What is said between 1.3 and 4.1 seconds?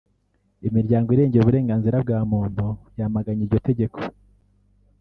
uburenganzira bwa muntu yamaganye iryo tegeko